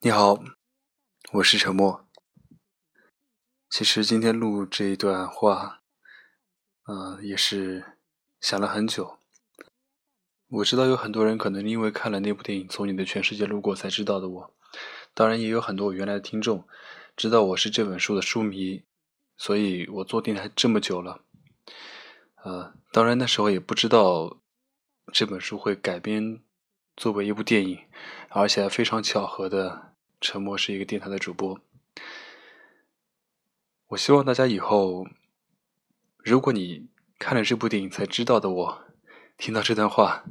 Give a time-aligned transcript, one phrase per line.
[0.00, 0.40] 你好，
[1.32, 2.08] 我是沉默。
[3.68, 5.82] 其实今天录这一段话，
[6.86, 7.96] 嗯，也是
[8.40, 9.18] 想了很久。
[10.46, 14.54] 我知道有很多人可能因为看了那部电影《从你的全世界路过》才知道的我，
[15.14, 16.64] 当然也有很多我原来的听众
[17.16, 18.84] 知道我是这本书的书迷，
[19.36, 21.24] 所以我做电台这么久了，
[22.44, 24.40] 呃，当然那时候也不知道
[25.12, 26.40] 这本书会改编
[26.98, 27.84] 作为一部电影，
[28.28, 29.94] 而且还非常巧合的。
[30.20, 31.60] 沉默是一个电台的主播。
[33.86, 35.06] 我希望大家以后，
[36.18, 36.88] 如果你
[37.20, 38.84] 看了这部电影才知道的我，
[39.36, 40.24] 听到这段话，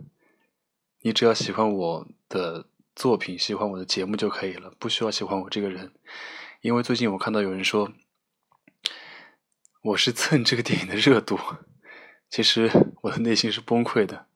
[1.03, 5.93] 你只要喜欢我的作品，喜欢我的节目就可以了，不需要喜欢我这个人。
[6.59, 7.93] 因为最近我看到有人说，
[9.83, 11.39] 我是蹭这个电影的热度，
[12.29, 12.69] 其实
[13.03, 14.26] 我的内心是崩溃的。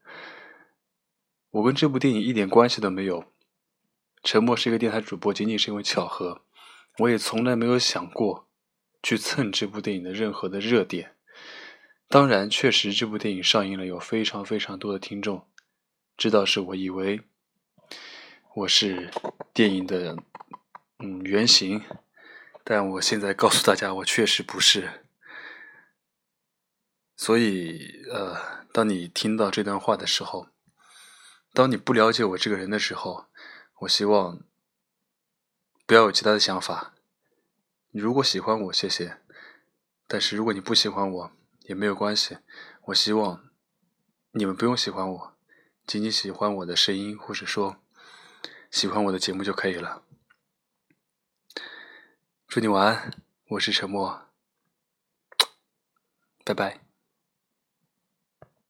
[1.51, 3.25] 我跟这部电影一点关系都没有。
[4.23, 6.41] 沉默是一个电台主播，仅仅是因为巧合。
[6.99, 8.47] 我也从来没有想过
[9.01, 11.15] 去蹭这部电影的任何的热点。
[12.07, 15.47] 当然，确实这部电影上映了，有非常非常多的听众
[16.17, 17.21] 知道是我，以为
[18.55, 19.09] 我是
[19.53, 20.17] 电影的
[20.99, 21.81] 嗯原型。
[22.63, 25.05] 但我现在告诉大家，我确实不是。
[27.15, 28.37] 所以，呃，
[28.71, 30.49] 当你听到这段话的时候，
[31.53, 33.25] 当你不了解我这个人的时候。
[33.81, 34.43] 我希望
[35.87, 36.93] 不要有其他的想法。
[37.89, 39.17] 你如果喜欢我，谢谢；
[40.07, 42.37] 但是如果你不喜欢我，也没有关系。
[42.85, 43.49] 我希望
[44.33, 45.37] 你们不用喜欢我，
[45.87, 47.77] 仅仅喜欢我的声音，或者说
[48.69, 50.03] 喜欢我的节目就可以了。
[52.47, 54.27] 祝你晚安，我是沉默，
[56.45, 56.90] 拜拜。